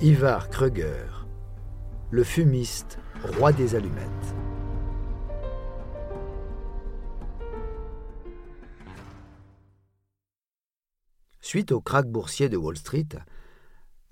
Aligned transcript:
Ivar 0.00 0.48
Kruger, 0.48 1.26
le 2.12 2.22
fumiste, 2.22 3.00
roi 3.36 3.52
des 3.52 3.74
allumettes. 3.74 4.06
Suite 11.40 11.72
au 11.72 11.80
krach 11.80 12.06
boursier 12.06 12.48
de 12.48 12.56
Wall 12.56 12.76
Street, 12.76 13.08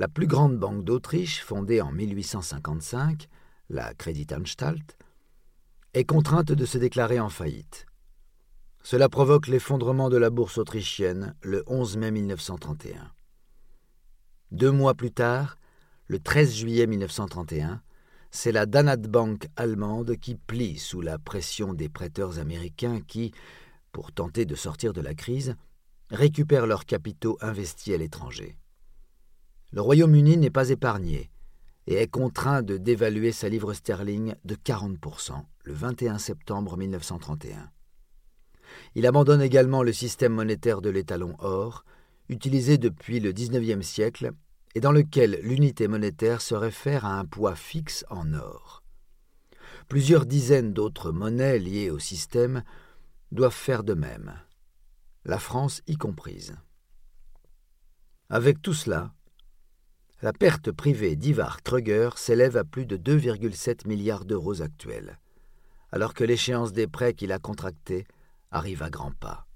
la 0.01 0.09
plus 0.09 0.27
grande 0.27 0.59
banque 0.59 0.83
d'Autriche, 0.83 1.45
fondée 1.45 1.81
en 1.81 1.93
1855, 1.93 3.29
la 3.69 3.95
Kreditanstalt, 3.95 4.99
est 5.95 6.05
contrainte 6.05 6.51
de 6.51 6.67
se 6.67 6.79
déclarer 6.79 7.21
en 7.21 7.29
faillite. 7.29 7.87
Cela 8.83 9.09
provoque 9.09 9.47
l'effondrement 9.47 10.11
de 10.11 10.17
la 10.17 10.31
bourse 10.31 10.59
autrichienne 10.59 11.37
le 11.43 11.63
11 11.69 11.97
mai 11.97 12.11
1931. 12.11 13.13
Deux 14.51 14.73
mois 14.73 14.95
plus 14.95 15.13
tard, 15.13 15.59
le 16.09 16.21
13 16.21 16.55
juillet 16.55 16.87
1931, 16.87 17.83
c'est 18.31 18.53
la 18.53 18.67
Danat 18.67 18.97
Bank 18.97 19.49
allemande 19.57 20.17
qui 20.17 20.37
plie 20.37 20.79
sous 20.79 21.01
la 21.01 21.19
pression 21.19 21.75
des 21.75 21.89
prêteurs 21.89 22.39
américains 22.39 23.01
qui, 23.01 23.33
pour 23.93 24.13
tenter 24.13 24.45
de 24.45 24.55
sortir 24.55 24.93
de 24.93 25.01
la 25.01 25.15
crise, 25.15 25.57
récupèrent 26.11 26.67
leurs 26.67 26.85
capitaux 26.85 27.39
investis 27.41 27.95
à 27.95 27.97
l'étranger. 27.97 28.57
Le 29.73 29.81
Royaume-Uni 29.81 30.37
n'est 30.37 30.51
pas 30.51 30.69
épargné 30.69 31.31
et 31.89 31.95
est 31.95 32.09
contraint 32.09 32.63
de 32.63 32.77
dévaluer 32.77 33.33
sa 33.33 33.49
livre 33.49 33.75
sterling 33.75 34.35
de 34.45 34.55
40% 34.55 35.33
le 35.65 35.73
21 35.73 36.19
septembre 36.19 36.77
1931. 36.77 37.71
Il 38.95 39.07
abandonne 39.07 39.43
également 39.43 39.83
le 39.83 39.93
système 39.93 40.33
monétaire 40.33 40.81
de 40.81 40.91
l'étalon 40.91 41.35
or, 41.41 41.85
utilisé 42.29 42.79
depuis 42.79 43.19
le 43.19 43.33
XIXe 43.33 43.85
siècle 43.85 44.33
et 44.77 44.81
dans 44.81 44.93
lequel 44.93 45.41
l'unité 45.43 45.89
monétaire 45.89 46.43
se 46.43 46.55
réfère 46.55 47.07
à 47.07 47.19
un 47.19 47.25
poids 47.25 47.57
fixe 47.57 48.05
en 48.11 48.35
or. 48.35 48.83
Plusieurs 49.89 50.27
dizaines 50.27 50.75
d'autres 50.75 51.13
monnaies 51.13 51.59
liées 51.59 51.89
au 51.89 51.99
système 51.99 52.63
doivent 53.33 53.55
faire 53.55 53.85
de 53.85 53.95
même, 53.95 54.35
la 55.25 55.39
France 55.39 55.81
y 55.87 55.97
comprise. 55.97 56.59
Avec 58.29 58.61
tout 58.61 58.75
cela, 58.75 59.15
la 60.21 60.35
perte 60.35 60.71
privée 60.71 61.17
d'Ivar 61.17 61.63
Kruger 61.63 62.11
s'élève 62.17 62.59
à 62.59 62.65
plus 62.65 62.85
de 62.85 62.99
2,7 62.99 63.89
milliards 63.89 64.27
d'euros 64.27 64.61
actuels, 64.61 65.19
alors 65.91 66.13
que 66.13 66.23
l'échéance 66.23 66.75
des 66.75 66.87
prêts 66.87 67.15
qu'il 67.15 67.33
a 67.33 67.39
contractés 67.39 68.07
arrive 68.51 68.83
à 68.83 68.91
grands 68.91 69.15
pas. 69.19 69.47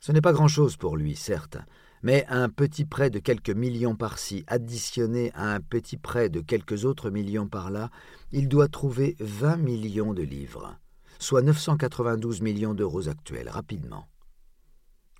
Ce 0.00 0.10
n'est 0.10 0.20
pas 0.20 0.32
grand-chose 0.32 0.76
pour 0.76 0.96
lui, 0.96 1.14
certes, 1.14 1.58
mais 2.02 2.24
un 2.28 2.48
petit 2.48 2.84
prêt 2.84 3.10
de 3.10 3.18
quelques 3.18 3.50
millions 3.50 3.96
par-ci, 3.96 4.44
additionné 4.46 5.32
à 5.34 5.54
un 5.54 5.60
petit 5.60 5.96
prêt 5.96 6.28
de 6.28 6.40
quelques 6.40 6.84
autres 6.84 7.10
millions 7.10 7.48
par-là, 7.48 7.90
il 8.32 8.48
doit 8.48 8.68
trouver 8.68 9.16
20 9.20 9.56
millions 9.56 10.14
de 10.14 10.22
livres, 10.22 10.78
soit 11.18 11.42
992 11.42 12.40
millions 12.40 12.74
d'euros 12.74 13.08
actuels, 13.08 13.48
rapidement. 13.48 14.08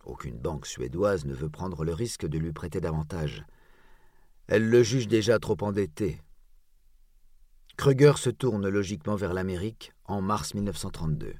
Aucune 0.04 0.38
banque 0.38 0.66
suédoise 0.66 1.24
ne 1.26 1.34
veut 1.34 1.50
prendre 1.50 1.84
le 1.84 1.92
risque 1.92 2.26
de 2.26 2.38
lui 2.38 2.52
prêter 2.52 2.80
davantage. 2.80 3.44
Elle 4.46 4.70
le 4.70 4.82
juge 4.82 5.08
déjà 5.08 5.38
trop 5.38 5.56
endetté. 5.60 6.22
Kruger 7.76 8.14
se 8.16 8.30
tourne 8.30 8.68
logiquement 8.68 9.16
vers 9.16 9.34
l'Amérique 9.34 9.92
en 10.04 10.22
mars 10.22 10.54
1932. 10.54 11.34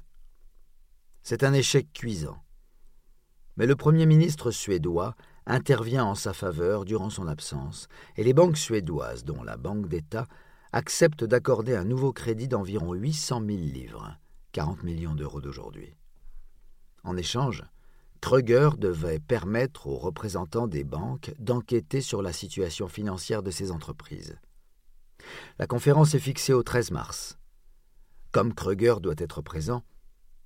C'est 1.23 1.43
un 1.43 1.53
échec 1.53 1.91
cuisant. 1.91 2.37
Mais 3.59 3.67
le 3.67 3.75
Premier 3.75 4.05
ministre 4.05 4.51
suédois 4.51 5.15
intervient 5.45 6.05
en 6.05 6.15
sa 6.15 6.31
faveur 6.31 6.85
durant 6.85 7.09
son 7.09 7.27
absence, 7.27 7.89
et 8.15 8.23
les 8.23 8.33
banques 8.33 8.57
suédoises, 8.57 9.25
dont 9.25 9.43
la 9.43 9.57
Banque 9.57 9.89
d'État, 9.89 10.27
acceptent 10.71 11.25
d'accorder 11.25 11.75
un 11.75 11.83
nouveau 11.83 12.13
crédit 12.13 12.47
d'environ 12.47 12.93
800 12.93 13.43
000 13.45 13.57
livres, 13.57 14.17
40 14.53 14.83
millions 14.83 15.13
d'euros 15.13 15.41
d'aujourd'hui. 15.41 15.93
En 17.03 17.17
échange, 17.17 17.65
Kruger 18.21 18.69
devait 18.77 19.19
permettre 19.19 19.87
aux 19.87 19.97
représentants 19.97 20.67
des 20.67 20.85
banques 20.85 21.33
d'enquêter 21.37 21.99
sur 21.99 22.21
la 22.21 22.31
situation 22.31 22.87
financière 22.87 23.43
de 23.43 23.51
ces 23.51 23.71
entreprises. 23.71 24.37
La 25.57 25.67
conférence 25.67 26.15
est 26.15 26.19
fixée 26.19 26.53
au 26.53 26.63
13 26.63 26.91
mars. 26.91 27.37
Comme 28.31 28.53
Kruger 28.53 28.95
doit 29.01 29.15
être 29.17 29.41
présent, 29.41 29.83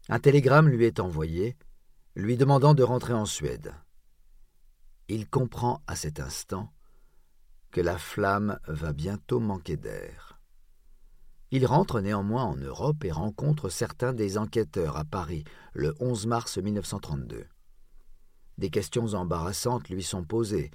un 0.09 0.19
télégramme 0.19 0.67
lui 0.67 0.85
est 0.85 0.99
envoyé, 0.99 1.55
lui 2.15 2.37
demandant 2.37 2.73
de 2.73 2.83
rentrer 2.83 3.13
en 3.13 3.25
Suède. 3.25 3.73
Il 5.07 5.27
comprend 5.27 5.81
à 5.87 5.95
cet 5.95 6.19
instant 6.19 6.71
que 7.71 7.81
la 7.81 7.97
flamme 7.97 8.59
va 8.67 8.93
bientôt 8.93 9.39
manquer 9.39 9.77
d'air. 9.77 10.39
Il 11.49 11.65
rentre 11.65 12.01
néanmoins 12.01 12.43
en 12.43 12.55
Europe 12.55 13.03
et 13.03 13.11
rencontre 13.11 13.69
certains 13.69 14.13
des 14.13 14.37
enquêteurs 14.37 14.97
à 14.97 15.05
Paris 15.05 15.43
le 15.73 15.95
11 15.99 16.27
mars 16.27 16.57
1932. 16.57 17.45
Des 18.59 18.69
questions 18.69 19.13
embarrassantes 19.13 19.89
lui 19.89 20.03
sont 20.03 20.23
posées. 20.23 20.69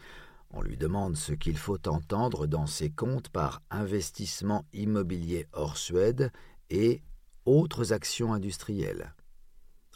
On 0.50 0.62
lui 0.62 0.77
demande 0.77 1.16
ce 1.16 1.32
qu'il 1.32 1.56
faut 1.56 1.88
entendre 1.88 2.47
dans 2.47 2.66
ses 2.66 2.91
comptes 2.91 3.28
par 3.28 3.62
investissement 3.71 4.65
immobilier 4.72 5.47
hors 5.53 5.77
Suède 5.77 6.32
et 6.71 7.03
autres 7.44 7.93
actions 7.93 8.32
industrielles. 8.32 9.15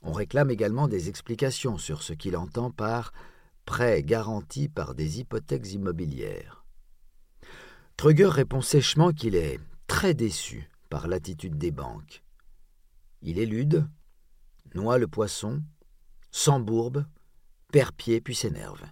On 0.03 0.13
réclame 0.13 0.51
également 0.51 0.89
des 0.89 1.09
explications 1.09 1.79
sur 1.79 2.03
ce 2.03 2.13
qu'il 2.13 2.37
entend 2.37 2.71
par 2.71 3.13
prêts 3.65 4.03
garantis 4.03 4.69
par 4.69 4.95
des 4.95 5.21
hypothèques 5.21 5.73
immobilières. 5.73 6.65
Kruger 7.97 8.27
répond 8.27 8.63
sèchement 8.63 9.13
qu'il 9.13 9.37
est 9.37 9.61
très 9.87 10.13
déçu 10.15 10.69
par 10.91 11.07
l'attitude 11.07 11.57
des 11.57 11.71
banques. 11.71 12.25
Il 13.21 13.39
élude, 13.39 13.89
noie 14.75 14.99
le 14.99 15.07
poisson, 15.07 15.63
s'embourbe, 16.33 17.07
perd 17.71 17.93
pied 17.95 18.21
puis 18.21 18.35
s'énerve. 18.35 18.83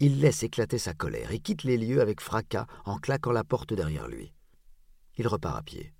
Il 0.00 0.20
laisse 0.20 0.42
éclater 0.42 0.78
sa 0.78 0.94
colère 0.94 1.32
et 1.32 1.38
quitte 1.38 1.64
les 1.64 1.76
lieux 1.76 2.00
avec 2.00 2.20
fracas 2.20 2.66
en 2.86 2.96
claquant 2.98 3.32
la 3.32 3.44
porte 3.44 3.74
derrière 3.74 4.08
lui. 4.08 4.32
Il 5.16 5.28
repart 5.28 5.58
à 5.58 5.62
pied. 5.62 5.92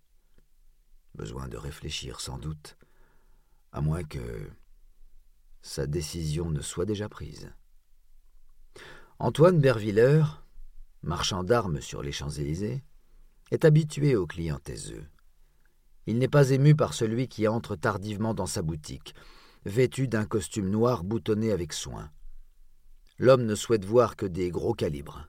Besoin 1.14 1.46
de 1.48 1.56
réfléchir 1.56 2.20
sans 2.20 2.38
doute, 2.38 2.76
à 3.74 3.80
moins 3.80 4.04
que 4.04 4.48
sa 5.60 5.86
décision 5.86 6.48
ne 6.48 6.60
soit 6.60 6.86
déjà 6.86 7.08
prise. 7.08 7.52
Antoine 9.18 9.60
Berviller, 9.60 10.22
marchand 11.02 11.42
d'armes 11.42 11.80
sur 11.80 12.00
les 12.00 12.12
Champs-Élysées, 12.12 12.84
est 13.50 13.64
habitué 13.64 14.14
aux 14.14 14.28
clients 14.28 14.60
taiseux. 14.60 15.04
Il 16.06 16.18
n'est 16.18 16.28
pas 16.28 16.50
ému 16.50 16.76
par 16.76 16.94
celui 16.94 17.26
qui 17.26 17.48
entre 17.48 17.74
tardivement 17.74 18.32
dans 18.32 18.46
sa 18.46 18.62
boutique, 18.62 19.14
vêtu 19.64 20.06
d'un 20.06 20.24
costume 20.24 20.70
noir 20.70 21.02
boutonné 21.02 21.50
avec 21.50 21.72
soin. 21.72 22.10
L'homme 23.18 23.44
ne 23.44 23.56
souhaite 23.56 23.84
voir 23.84 24.14
que 24.14 24.26
des 24.26 24.50
gros 24.50 24.74
calibres. 24.74 25.28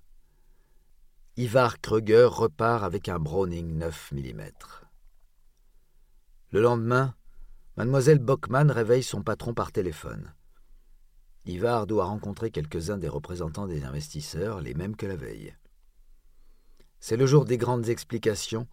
Ivar 1.36 1.82
Kruger 1.82 2.30
repart 2.30 2.84
avec 2.84 3.10
un 3.10 3.18
Browning 3.18 3.76
9 3.78 4.12
mm. 4.12 4.44
Le 6.52 6.62
lendemain, 6.62 7.16
mademoiselle 7.78 8.20
Bockman 8.20 8.72
réveille 8.72 9.04
son 9.04 9.22
patron 9.22 9.54
par 9.54 9.72
téléphone. 9.72 10.34
Ivar 11.46 11.88
doit 11.88 12.06
rencontrer 12.06 12.50
quelques-uns 12.50 12.98
des 12.98 13.10
représentants 13.10 13.68
des 13.68 13.84
investisseurs, 13.84 14.62
les 14.62 14.74
mêmes 14.74 14.96
que 14.96 15.06
la 15.06 15.16
veille. 15.16 15.56
C'est 17.00 17.18
le 17.18 17.26
jour 17.26 17.46
des 17.46 17.58
grandes 17.58 17.90
explications, 17.90 18.68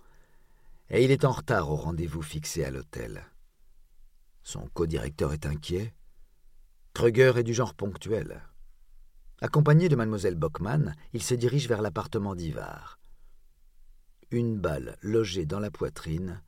et 0.88 1.04
il 1.04 1.10
est 1.10 1.24
en 1.24 1.32
retard 1.32 1.70
au 1.70 1.76
rendez-vous 1.76 2.22
fixé 2.22 2.64
à 2.64 2.70
l'hôtel. 2.70 3.24
Son 4.42 4.68
co-directeur 4.72 5.32
est 5.32 5.46
inquiet. 5.46 5.94
Kruger 6.94 7.32
est 7.36 7.44
du 7.44 7.54
genre 7.54 7.74
ponctuel. 7.74 8.42
Accompagné 9.40 9.88
de 9.88 9.96
mademoiselle 9.96 10.36
Bockman, 10.36 10.94
il 11.12 11.22
se 11.22 11.34
dirige 11.34 11.68
vers 11.68 11.82
l'appartement 11.82 12.36
d'Ivar. 12.36 13.00
Une 14.30 14.58
balle 14.58 14.96
logée 15.02 15.44
dans 15.44 15.60
la 15.60 15.70
poitrine, 15.70 16.40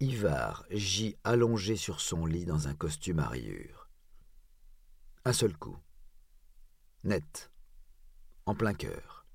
Ivar 0.00 0.64
gît 0.70 1.16
allongé 1.24 1.74
sur 1.74 2.00
son 2.00 2.24
lit 2.24 2.44
dans 2.44 2.68
un 2.68 2.74
costume 2.74 3.18
à 3.18 3.26
rayures. 3.26 3.88
Un 5.24 5.32
seul 5.32 5.56
coup. 5.56 5.76
Net. 7.02 7.50
En 8.46 8.54
plein 8.54 8.74
cœur. 8.74 9.26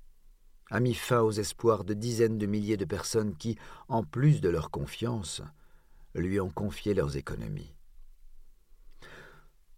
A 0.70 0.80
mis 0.80 0.94
fin 0.94 1.20
aux 1.20 1.32
espoirs 1.32 1.84
de 1.84 1.92
dizaines 1.92 2.38
de 2.38 2.46
milliers 2.46 2.78
de 2.78 2.86
personnes 2.86 3.36
qui, 3.36 3.58
en 3.88 4.04
plus 4.04 4.40
de 4.40 4.48
leur 4.48 4.70
confiance, 4.70 5.42
lui 6.14 6.40
ont 6.40 6.50
confié 6.50 6.94
leurs 6.94 7.18
économies. 7.18 7.74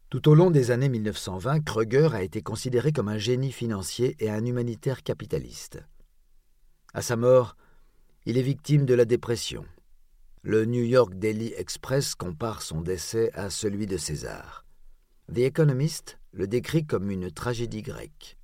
Tout 0.08 0.28
au 0.28 0.36
long 0.36 0.52
des 0.52 0.70
années 0.70 0.88
1920, 0.88 1.64
Kruger 1.64 2.10
a 2.12 2.22
été 2.22 2.42
considéré 2.42 2.92
comme 2.92 3.08
un 3.08 3.18
génie 3.18 3.50
financier 3.50 4.14
et 4.20 4.30
un 4.30 4.44
humanitaire 4.44 5.02
capitaliste. 5.02 5.82
À 6.94 7.02
sa 7.02 7.16
mort, 7.16 7.56
il 8.24 8.38
est 8.38 8.42
victime 8.42 8.86
de 8.86 8.94
la 8.94 9.04
dépression. 9.04 9.66
Le 10.48 10.64
New 10.64 10.84
York 10.84 11.14
Daily 11.14 11.52
Express 11.56 12.14
compare 12.14 12.62
son 12.62 12.80
décès 12.80 13.32
à 13.32 13.50
celui 13.50 13.86
de 13.86 13.96
César. 13.96 14.64
The 15.34 15.38
Economist 15.38 16.20
le 16.30 16.46
décrit 16.46 16.86
comme 16.86 17.10
une 17.10 17.32
tragédie 17.32 17.82
grecque. 17.82 18.38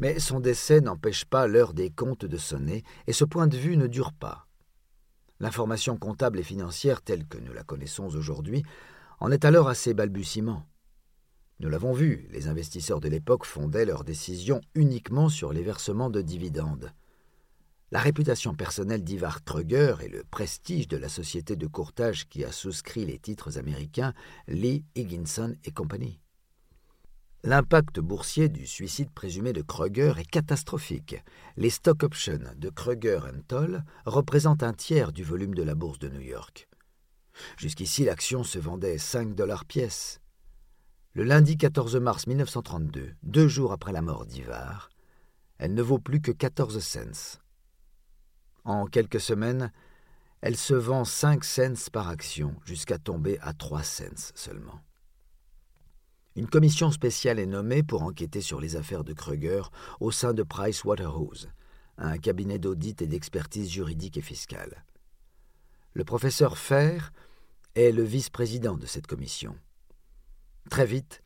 Mais 0.00 0.18
son 0.18 0.40
décès 0.40 0.80
n'empêche 0.80 1.26
pas 1.26 1.46
l'heure 1.48 1.74
des 1.74 1.90
comptes 1.90 2.24
de 2.24 2.38
sonner, 2.38 2.82
et 3.06 3.12
ce 3.12 3.26
point 3.26 3.46
de 3.46 3.58
vue 3.58 3.76
ne 3.76 3.86
dure 3.86 4.14
pas. 4.14 4.48
L'information 5.38 5.98
comptable 5.98 6.38
et 6.38 6.42
financière 6.42 7.02
telle 7.02 7.26
que 7.26 7.36
nous 7.36 7.52
la 7.52 7.62
connaissons 7.62 8.06
aujourd'hui 8.16 8.62
en 9.20 9.30
est 9.30 9.44
alors 9.44 9.68
à 9.68 9.74
ses 9.74 9.92
balbutiements. 9.92 10.64
Nous 11.60 11.68
l'avons 11.68 11.92
vu, 11.92 12.26
les 12.30 12.48
investisseurs 12.48 13.00
de 13.00 13.10
l'époque 13.10 13.44
fondaient 13.44 13.84
leurs 13.84 14.04
décisions 14.04 14.62
uniquement 14.74 15.28
sur 15.28 15.52
les 15.52 15.62
versements 15.62 16.08
de 16.08 16.22
dividendes. 16.22 16.90
La 17.90 18.00
réputation 18.00 18.54
personnelle 18.54 19.04
d'Ivar 19.04 19.44
Kruger 19.44 19.96
et 20.02 20.08
le 20.08 20.24
prestige 20.24 20.88
de 20.88 20.96
la 20.96 21.08
société 21.08 21.54
de 21.54 21.66
courtage 21.66 22.28
qui 22.28 22.44
a 22.44 22.50
souscrit 22.50 23.04
les 23.04 23.18
titres 23.18 23.58
américains 23.58 24.14
Lee, 24.48 24.84
Higginson 24.94 25.54
et 25.64 25.70
compagnie. 25.70 26.20
L'impact 27.46 28.00
boursier 28.00 28.48
du 28.48 28.66
suicide 28.66 29.10
présumé 29.10 29.52
de 29.52 29.60
Kruger 29.60 30.14
est 30.16 30.24
catastrophique. 30.28 31.16
Les 31.58 31.68
stock 31.68 32.02
options 32.02 32.40
de 32.56 32.70
Kruger 32.70 33.20
Toll 33.48 33.84
représentent 34.06 34.62
un 34.62 34.72
tiers 34.72 35.12
du 35.12 35.22
volume 35.22 35.54
de 35.54 35.62
la 35.62 35.74
bourse 35.74 35.98
de 35.98 36.08
New 36.08 36.22
York. 36.22 36.68
Jusqu'ici, 37.58 38.04
l'action 38.04 38.44
se 38.44 38.58
vendait 38.58 38.96
5 38.96 39.34
dollars 39.34 39.66
pièce. 39.66 40.20
Le 41.12 41.22
lundi 41.22 41.58
14 41.58 41.96
mars 41.96 42.26
1932, 42.26 43.14
deux 43.22 43.48
jours 43.48 43.72
après 43.72 43.92
la 43.92 44.00
mort 44.00 44.24
d'Ivar, 44.24 44.88
elle 45.58 45.74
ne 45.74 45.82
vaut 45.82 45.98
plus 45.98 46.22
que 46.22 46.32
14 46.32 46.80
cents. 46.80 47.43
En 48.64 48.86
quelques 48.86 49.20
semaines, 49.20 49.72
elle 50.40 50.56
se 50.56 50.74
vend 50.74 51.04
5 51.04 51.44
cents 51.44 51.90
par 51.92 52.08
action 52.08 52.54
jusqu'à 52.64 52.98
tomber 52.98 53.38
à 53.40 53.52
3 53.52 53.82
cents 53.82 54.32
seulement. 54.34 54.80
Une 56.36 56.48
commission 56.48 56.90
spéciale 56.90 57.38
est 57.38 57.46
nommée 57.46 57.82
pour 57.82 58.02
enquêter 58.02 58.40
sur 58.40 58.60
les 58.60 58.76
affaires 58.76 59.04
de 59.04 59.12
Kruger 59.12 59.62
au 60.00 60.10
sein 60.10 60.34
de 60.34 60.42
Price 60.42 60.84
Waterhouse, 60.84 61.48
un 61.96 62.18
cabinet 62.18 62.58
d'audit 62.58 63.00
et 63.02 63.06
d'expertise 63.06 63.70
juridique 63.70 64.16
et 64.16 64.22
fiscale. 64.22 64.84
Le 65.92 66.04
professeur 66.04 66.58
Fer 66.58 67.12
est 67.74 67.92
le 67.92 68.02
vice-président 68.02 68.76
de 68.76 68.86
cette 68.86 69.06
commission. 69.06 69.56
Très 70.70 70.86
vite, 70.86 71.22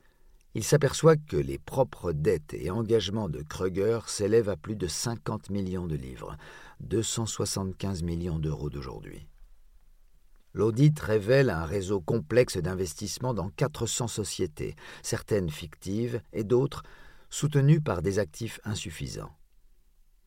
il 0.58 0.64
s'aperçoit 0.64 1.14
que 1.14 1.36
les 1.36 1.56
propres 1.56 2.10
dettes 2.10 2.52
et 2.52 2.68
engagements 2.72 3.28
de 3.28 3.42
Kruger 3.42 4.00
s'élèvent 4.08 4.48
à 4.48 4.56
plus 4.56 4.74
de 4.74 4.88
50 4.88 5.50
millions 5.50 5.86
de 5.86 5.94
livres, 5.94 6.36
275 6.80 8.02
millions 8.02 8.40
d'euros 8.40 8.68
d'aujourd'hui. 8.68 9.28
L'audit 10.54 10.98
révèle 10.98 11.50
un 11.50 11.64
réseau 11.64 12.00
complexe 12.00 12.56
d'investissements 12.56 13.34
dans 13.34 13.50
400 13.50 14.08
sociétés, 14.08 14.74
certaines 15.04 15.48
fictives 15.48 16.20
et 16.32 16.42
d'autres 16.42 16.82
soutenues 17.30 17.80
par 17.80 18.02
des 18.02 18.18
actifs 18.18 18.58
insuffisants. 18.64 19.36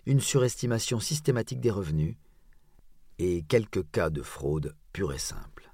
Une 0.06 0.22
surestimation 0.22 1.02
systématique 1.02 1.60
des 1.60 1.72
revenus 1.72 2.16
et 3.20 3.44
quelques 3.50 3.84
cas 3.92 4.10
de 4.10 4.22
fraude 4.22 4.78
pure 4.94 5.12
et 5.12 5.20
simple. 5.20 5.74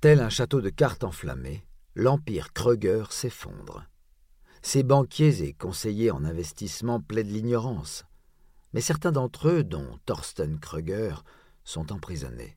Tel 0.00 0.18
un 0.18 0.30
château 0.30 0.60
de 0.60 0.70
cartes 0.70 1.04
enflammé, 1.04 1.62
l'empire 1.94 2.52
Kruger 2.52 3.04
s'effondre. 3.10 3.84
Ses 4.62 4.82
banquiers 4.82 5.42
et 5.42 5.52
conseillers 5.52 6.10
en 6.10 6.24
investissement 6.24 7.00
plaident 7.00 7.32
l'ignorance, 7.32 8.04
mais 8.72 8.80
certains 8.80 9.12
d'entre 9.12 9.48
eux, 9.48 9.64
dont 9.64 9.98
Thorsten 10.06 10.58
Kruger, 10.60 11.16
sont 11.64 11.92
emprisonnés 11.92 12.56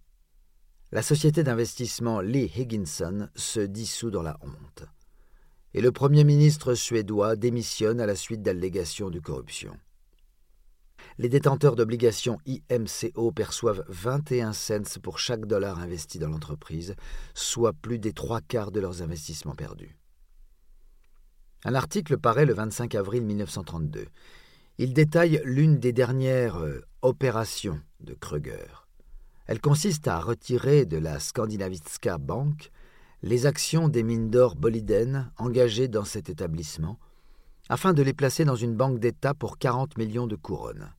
la 0.95 1.01
société 1.01 1.43
d'investissement 1.43 2.21
Lee 2.21 2.49
Higginson 2.55 3.27
se 3.35 3.59
dissout 3.59 4.11
dans 4.11 4.21
la 4.21 4.37
honte. 4.41 4.85
Et 5.73 5.81
le 5.81 5.91
Premier 5.91 6.23
ministre 6.23 6.73
suédois 6.73 7.35
démissionne 7.35 7.99
à 7.99 8.05
la 8.05 8.15
suite 8.15 8.41
d'allégations 8.41 9.09
de 9.09 9.19
corruption. 9.19 9.77
Les 11.17 11.29
détenteurs 11.29 11.77
d'obligations 11.77 12.39
IMCO 12.45 13.31
perçoivent 13.31 13.85
21 13.87 14.51
cents 14.51 14.99
pour 15.01 15.17
chaque 15.17 15.45
dollar 15.45 15.79
investi 15.79 16.19
dans 16.19 16.27
l'entreprise, 16.27 16.95
soit 17.33 17.71
plus 17.71 17.99
des 17.99 18.11
trois 18.11 18.41
quarts 18.41 18.71
de 18.71 18.81
leurs 18.81 19.01
investissements 19.01 19.55
perdus. 19.55 19.95
Un 21.63 21.73
article 21.73 22.17
paraît 22.17 22.45
le 22.45 22.53
25 22.53 22.95
avril 22.95 23.23
1932. 23.23 24.07
Il 24.77 24.93
détaille 24.93 25.41
l'une 25.45 25.79
des 25.79 25.93
dernières 25.93 26.57
euh, 26.57 26.81
opérations 27.01 27.79
de 28.01 28.13
Kruger. 28.13 28.85
Elle 29.47 29.61
consiste 29.61 30.09
à 30.09 30.19
retirer 30.19 30.85
de 30.85 30.97
la 30.97 31.21
Skandinaviska 31.21 32.17
Bank 32.17 32.71
les 33.23 33.45
actions 33.45 33.87
des 33.87 34.03
mines 34.03 34.29
d'or 34.29 34.55
Boliden 34.57 35.31
engagées 35.37 35.87
dans 35.87 36.03
cet 36.03 36.29
établissement, 36.29 36.99
afin 37.69 37.93
de 37.93 38.03
les 38.03 38.13
placer 38.13 38.43
dans 38.43 38.55
une 38.55 38.75
banque 38.75 38.99
d'État 38.99 39.33
pour 39.33 39.57
40 39.57 39.97
millions 39.97 40.27
de 40.27 40.35
couronnes. 40.35 40.91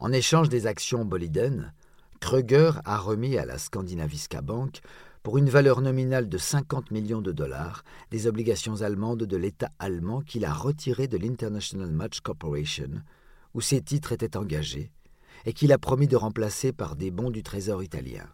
En 0.00 0.12
échange 0.12 0.48
des 0.48 0.66
actions 0.66 1.04
Boliden, 1.04 1.74
Kruger 2.20 2.72
a 2.86 2.96
remis 2.96 3.36
à 3.36 3.44
la 3.44 3.58
Skandinaviska 3.58 4.40
Bank, 4.40 4.80
pour 5.22 5.36
une 5.36 5.50
valeur 5.50 5.82
nominale 5.82 6.30
de 6.30 6.38
50 6.38 6.90
millions 6.90 7.20
de 7.20 7.32
dollars, 7.32 7.84
des 8.10 8.26
obligations 8.26 8.80
allemandes 8.80 9.24
de 9.24 9.36
l'État 9.36 9.68
allemand 9.78 10.22
qu'il 10.22 10.46
a 10.46 10.54
retirées 10.54 11.06
de 11.06 11.18
l'International 11.18 11.90
Match 11.92 12.20
Corporation, 12.20 13.02
où 13.52 13.60
ses 13.60 13.82
titres 13.82 14.12
étaient 14.12 14.38
engagés, 14.38 14.90
et 15.44 15.52
qu'il 15.52 15.70
a 15.70 15.76
promis 15.76 16.08
de 16.08 16.16
remplacer 16.16 16.72
par 16.72 16.96
des 16.96 17.10
bons 17.10 17.30
du 17.30 17.42
Trésor 17.42 17.82
italien. 17.82 18.26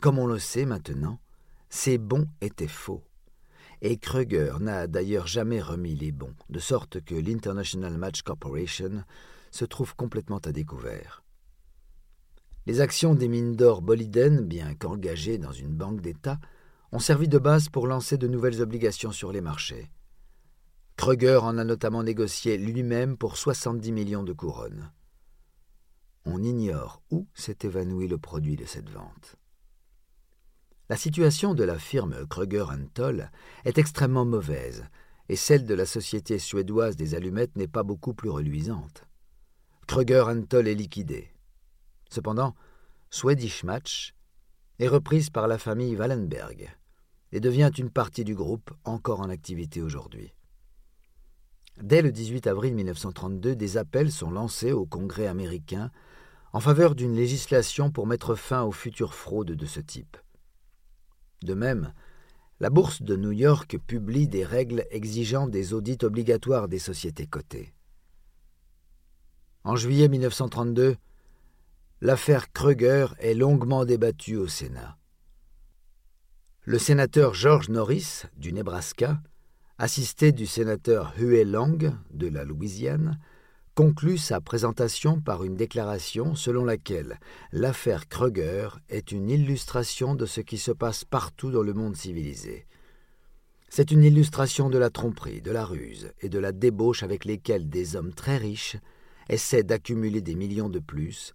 Comme 0.00 0.18
on 0.18 0.26
le 0.26 0.40
sait 0.40 0.66
maintenant, 0.66 1.20
ces 1.68 1.98
bons 1.98 2.26
étaient 2.40 2.66
faux. 2.66 3.04
Et 3.80 3.96
Kruger 3.96 4.54
n'a 4.58 4.88
d'ailleurs 4.88 5.28
jamais 5.28 5.60
remis 5.60 5.94
les 5.94 6.10
bons, 6.10 6.34
de 6.50 6.58
sorte 6.58 7.00
que 7.00 7.14
l'International 7.14 7.96
Match 7.96 8.22
Corporation 8.22 9.04
se 9.54 9.64
trouve 9.64 9.94
complètement 9.94 10.38
à 10.38 10.52
découvert. 10.52 11.22
Les 12.66 12.80
actions 12.80 13.14
des 13.14 13.28
mines 13.28 13.56
d'or 13.56 13.82
Boliden, 13.82 14.40
bien 14.40 14.74
qu'engagées 14.74 15.38
dans 15.38 15.52
une 15.52 15.74
banque 15.74 16.00
d'État, 16.00 16.38
ont 16.92 16.98
servi 16.98 17.28
de 17.28 17.38
base 17.38 17.68
pour 17.68 17.86
lancer 17.86 18.16
de 18.16 18.28
nouvelles 18.28 18.62
obligations 18.62 19.12
sur 19.12 19.32
les 19.32 19.40
marchés. 19.40 19.90
Kruger 20.96 21.40
en 21.42 21.58
a 21.58 21.64
notamment 21.64 22.02
négocié 22.02 22.56
lui-même 22.56 23.16
pour 23.16 23.36
70 23.36 23.92
millions 23.92 24.22
de 24.22 24.32
couronnes 24.32 24.90
on 26.26 26.42
ignore 26.42 27.02
où 27.10 27.26
s'est 27.34 27.58
évanoui 27.62 28.08
le 28.08 28.18
produit 28.18 28.56
de 28.56 28.64
cette 28.64 28.88
vente. 28.88 29.36
La 30.88 30.96
situation 30.96 31.54
de 31.54 31.64
la 31.64 31.78
firme 31.78 32.26
Kruger 32.26 32.64
Toll 32.92 33.30
est 33.64 33.78
extrêmement 33.78 34.24
mauvaise, 34.24 34.84
et 35.28 35.36
celle 35.36 35.64
de 35.64 35.74
la 35.74 35.86
société 35.86 36.38
suédoise 36.38 36.96
des 36.96 37.14
allumettes 37.14 37.56
n'est 37.56 37.68
pas 37.68 37.82
beaucoup 37.82 38.12
plus 38.12 38.28
reluisante. 38.28 39.06
Kruger 39.86 40.24
Toll 40.48 40.68
est 40.68 40.74
liquidé. 40.74 41.30
Cependant, 42.10 42.54
Swedish 43.10 43.64
Match 43.64 44.14
est 44.78 44.88
reprise 44.88 45.30
par 45.30 45.46
la 45.46 45.58
famille 45.58 45.96
Wallenberg 45.96 46.74
et 47.32 47.40
devient 47.40 47.70
une 47.76 47.90
partie 47.90 48.24
du 48.24 48.34
groupe 48.34 48.72
encore 48.84 49.20
en 49.20 49.28
activité 49.28 49.82
aujourd'hui. 49.82 50.32
Dès 51.82 52.02
le 52.02 52.12
18 52.12 52.46
avril 52.46 52.74
1932, 52.74 53.56
des 53.56 53.76
appels 53.76 54.12
sont 54.12 54.30
lancés 54.30 54.72
au 54.72 54.86
Congrès 54.86 55.26
américain 55.26 55.90
en 56.52 56.60
faveur 56.60 56.94
d'une 56.94 57.14
législation 57.14 57.90
pour 57.90 58.06
mettre 58.06 58.36
fin 58.36 58.62
aux 58.62 58.72
futures 58.72 59.14
fraudes 59.14 59.52
de 59.52 59.66
ce 59.66 59.80
type. 59.80 60.16
De 61.42 61.54
même, 61.54 61.92
la 62.60 62.70
Bourse 62.70 63.02
de 63.02 63.16
New 63.16 63.32
York 63.32 63.76
publie 63.86 64.28
des 64.28 64.44
règles 64.44 64.86
exigeant 64.90 65.48
des 65.48 65.74
audits 65.74 65.98
obligatoires 66.02 66.68
des 66.68 66.78
sociétés 66.78 67.26
cotées. 67.26 67.74
En 69.66 69.76
juillet 69.76 70.08
1932, 70.08 70.96
l'affaire 72.02 72.52
Kruger 72.52 73.06
est 73.18 73.32
longuement 73.32 73.86
débattue 73.86 74.36
au 74.36 74.46
Sénat. 74.46 74.98
Le 76.64 76.78
sénateur 76.78 77.32
George 77.32 77.70
Norris, 77.70 78.24
du 78.36 78.52
Nebraska, 78.52 79.22
assisté 79.78 80.32
du 80.32 80.44
sénateur 80.44 81.14
Huey 81.16 81.44
Long, 81.44 81.78
de 82.10 82.28
la 82.28 82.44
Louisiane, 82.44 83.18
conclut 83.74 84.18
sa 84.18 84.42
présentation 84.42 85.22
par 85.22 85.44
une 85.44 85.56
déclaration 85.56 86.34
selon 86.34 86.66
laquelle 86.66 87.18
l'affaire 87.50 88.06
Kruger 88.06 88.68
est 88.90 89.12
une 89.12 89.30
illustration 89.30 90.14
de 90.14 90.26
ce 90.26 90.42
qui 90.42 90.58
se 90.58 90.72
passe 90.72 91.06
partout 91.06 91.50
dans 91.50 91.62
le 91.62 91.72
monde 91.72 91.96
civilisé. 91.96 92.66
C'est 93.70 93.90
une 93.90 94.04
illustration 94.04 94.68
de 94.68 94.76
la 94.76 94.90
tromperie, 94.90 95.40
de 95.40 95.52
la 95.52 95.64
ruse 95.64 96.12
et 96.20 96.28
de 96.28 96.38
la 96.38 96.52
débauche 96.52 97.02
avec 97.02 97.24
lesquelles 97.24 97.70
des 97.70 97.96
hommes 97.96 98.12
très 98.12 98.36
riches 98.36 98.76
essaient 99.28 99.62
d'accumuler 99.62 100.20
des 100.20 100.34
millions 100.34 100.68
de 100.68 100.78
plus, 100.78 101.34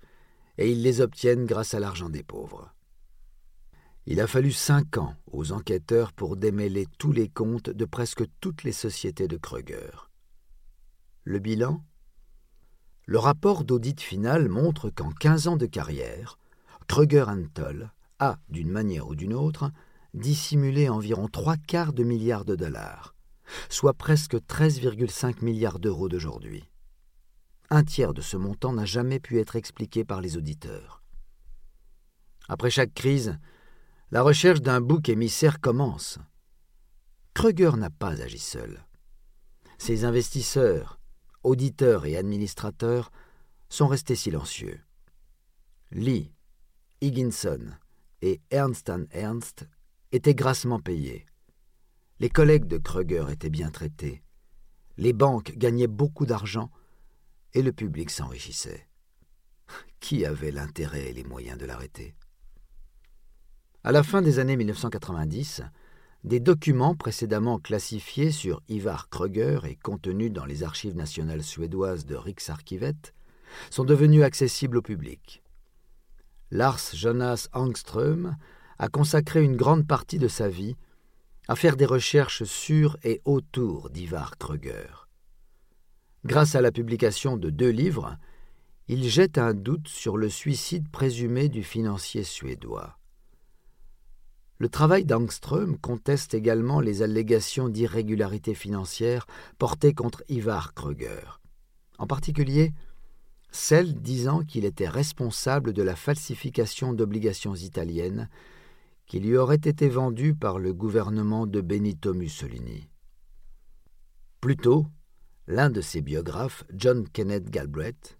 et 0.58 0.72
ils 0.72 0.84
les 0.84 1.01
obtiennent 1.01 1.46
grâce 1.46 1.74
à 1.74 1.79
l'argent 1.79 2.10
des 2.10 2.24
pauvres. 2.24 2.74
Il 4.05 4.22
a 4.22 4.27
fallu 4.27 4.51
cinq 4.51 4.98
ans 4.98 5.15
aux 5.31 5.51
enquêteurs 5.51 6.13
pour 6.13 6.36
démêler 6.36 6.88
tous 6.98 7.12
les 7.12 7.29
comptes 7.29 7.69
de 7.69 7.86
presque 7.86 8.24
toutes 8.39 8.63
les 8.63 8.72
sociétés 8.72 9.27
de 9.27 9.38
Kruger. 9.38 10.10
Le 11.24 11.39
bilan? 11.39 11.84
Le 13.05 13.19
rapport 13.19 13.63
d'audit 13.63 14.01
final 14.01 14.50
montre 14.50 14.89
qu'en 14.89 15.12
15 15.12 15.48
ans 15.48 15.58
de 15.58 15.65
carrière, 15.65 16.38
Kruger 16.88 17.25
Toll 17.53 17.91
a, 18.19 18.39
d'une 18.50 18.72
manière 18.72 19.08
ou 19.08 19.15
d'une 19.15 19.34
autre, 19.34 19.72
dissimulé 20.13 20.89
environ 20.89 21.27
trois 21.27 21.58
quarts 21.58 21.93
de 21.93 22.03
milliards 22.03 22.46
de 22.46 22.55
dollars, 22.55 23.15
soit 23.69 23.93
presque 23.93 24.36
13,5 24.36 25.43
milliards 25.43 25.79
d'euros 25.79 26.10
d'aujourd'hui. 26.10 26.68
Un 27.71 27.83
tiers 27.83 28.13
de 28.13 28.21
ce 28.21 28.35
montant 28.35 28.73
n'a 28.73 28.85
jamais 28.85 29.19
pu 29.19 29.39
être 29.39 29.55
expliqué 29.55 30.03
par 30.03 30.21
les 30.21 30.38
auditeurs. 30.38 31.03
Après 32.47 32.71
chaque 32.71 32.95
crise, 32.95 33.38
la 34.09 34.23
recherche 34.23 34.61
d'un 34.61 34.81
bouc 34.81 35.07
émissaire 35.07 35.59
commence. 35.59 36.17
Kruger 37.35 37.71
n'a 37.77 37.91
pas 37.91 38.21
agi 38.21 38.39
seul. 38.39 38.83
Ses 39.77 40.03
investisseurs, 40.03 40.99
auditeurs 41.43 42.07
et 42.07 42.17
administrateurs 42.17 43.11
sont 43.69 43.88
restés 43.88 44.15
silencieux. 44.15 44.81
Lee, 45.91 46.33
Higginson 47.01 47.71
et 48.23 48.41
Ernst 48.49 48.91
Ernst 49.11 49.67
étaient 50.11 50.33
grassement 50.33 50.79
payés. 50.79 51.25
Les 52.19 52.29
collègues 52.29 52.65
de 52.65 52.79
Kruger 52.79 53.25
étaient 53.29 53.51
bien 53.51 53.69
traités. 53.69 54.23
Les 54.97 55.13
banques 55.13 55.53
gagnaient 55.55 55.88
beaucoup 55.88 56.25
d'argent 56.25 56.71
et 57.53 57.61
le 57.61 57.71
public 57.71 58.09
s'enrichissait. 58.09 58.87
Qui 59.99 60.25
avait 60.25 60.51
l'intérêt 60.51 61.09
et 61.09 61.13
les 61.13 61.23
moyens 61.23 61.57
de 61.57 61.65
l'arrêter? 61.65 62.15
À 63.83 63.91
la 63.91 64.03
fin 64.03 64.21
des 64.21 64.39
années 64.39 64.57
1990, 64.57 65.61
des 66.25 66.39
documents 66.39 66.95
précédemment 66.95 67.59
classifiés 67.59 68.31
sur 68.31 68.61
Ivar 68.67 69.09
Kruger 69.09 69.59
et 69.65 69.75
contenus 69.75 70.31
dans 70.31 70.45
les 70.45 70.63
archives 70.63 70.95
nationales 70.95 71.43
suédoises 71.43 72.05
de 72.05 72.15
Riksarkivet 72.15 72.95
sont 73.69 73.85
devenus 73.85 74.23
accessibles 74.23 74.77
au 74.77 74.81
public. 74.81 75.41
Lars 76.51 76.93
Jonas 76.93 77.47
Angström 77.53 78.35
a 78.79 78.89
consacré 78.89 79.43
une 79.43 79.55
grande 79.55 79.87
partie 79.87 80.19
de 80.19 80.27
sa 80.27 80.49
vie 80.49 80.75
à 81.47 81.55
faire 81.55 81.75
des 81.75 81.85
recherches 81.85 82.43
sur 82.43 82.97
et 83.03 83.21
autour 83.25 83.89
d'Ivar 83.89 84.37
Kruger. 84.37 85.08
Grâce 86.25 86.55
à 86.55 86.61
la 86.61 86.71
publication 86.71 87.38
de 87.38 87.49
deux 87.49 87.69
livres, 87.69 88.17
il 88.88 89.07
jette 89.07 89.38
un 89.38 89.53
doute 89.53 89.88
sur 89.88 90.17
le 90.17 90.29
suicide 90.29 90.89
présumé 90.89 91.47
du 91.47 91.63
financier 91.63 92.23
suédois. 92.23 92.97
Le 94.57 94.67
travail 94.67 95.05
d'Angström 95.05 95.77
conteste 95.77 96.33
également 96.33 96.81
les 96.81 97.01
allégations 97.01 97.69
d'irrégularité 97.69 98.53
financière 98.53 99.25
portées 99.57 99.93
contre 99.93 100.23
Ivar 100.27 100.73
Kruger, 100.73 101.39
en 101.97 102.07
particulier 102.07 102.73
celles 103.51 103.95
disant 103.95 104.43
qu'il 104.43 104.65
était 104.65 104.89
responsable 104.89 105.73
de 105.73 105.81
la 105.81 105.95
falsification 105.95 106.93
d'obligations 106.93 107.55
italiennes 107.55 108.29
qui 109.07 109.19
lui 109.19 109.38
auraient 109.38 109.55
été 109.55 109.89
vendues 109.89 110.35
par 110.35 110.59
le 110.59 110.73
gouvernement 110.73 111.47
de 111.47 111.61
Benito 111.61 112.13
Mussolini. 112.13 112.89
Plus 114.39 114.55
tôt, 114.55 114.85
l'un 115.49 115.71
de 115.71 115.81
ses 115.81 116.01
biographes, 116.01 116.63
John 116.75 117.09
Kenneth 117.09 117.49
Galbraith, 117.49 118.19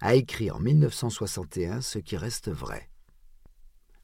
a 0.00 0.14
écrit 0.14 0.52
en 0.52 0.60
1961 0.60 1.80
ce 1.80 1.98
qui 1.98 2.16
reste 2.16 2.48
vrai. 2.48 2.88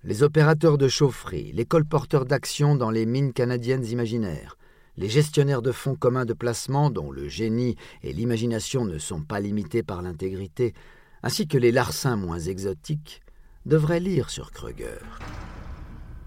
Les 0.03 0.25
opérateurs 0.25 0.77
de 0.77 0.89
chaufferie, 0.89 1.53
les 1.53 1.65
colporteurs 1.65 2.25
d'actions 2.25 2.75
dans 2.75 2.91
les 2.91 3.07
mines 3.07 3.33
canadiennes 3.33 3.87
imaginaires, 3.87 4.59
les 4.97 5.09
gestionnaires 5.09 5.63
de 5.63 5.71
fonds 5.71 5.95
communs 5.95 6.25
de 6.25 6.33
placement 6.33 6.91
dont 6.91 7.13
le 7.13 7.29
génie 7.29 7.77
et 8.03 8.13
l'imagination 8.13 8.85
ne 8.85 8.99
sont 8.99 9.23
pas 9.23 9.39
limités 9.39 9.85
par 9.85 10.03
l'intégrité, 10.03 10.75
ainsi 11.23 11.47
que 11.47 11.59
les 11.59 11.71
larcins 11.71 12.17
moins 12.17 12.41
exotiques, 12.41 13.21
devraient 13.65 14.01
lire 14.01 14.29
sur 14.29 14.51
Kruger. 14.51 14.99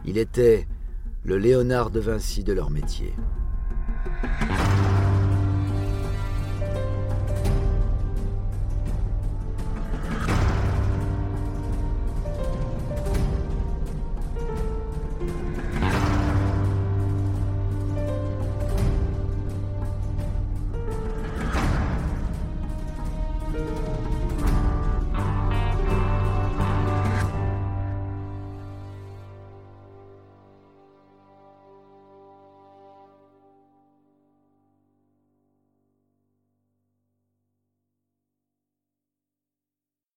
Il 0.05 0.17
était 0.17 0.67
le 1.23 1.37
Léonard 1.37 1.89
de 1.89 1.99
Vinci 1.99 2.45
de 2.45 2.53
leur 2.53 2.69
métier. 2.69 3.13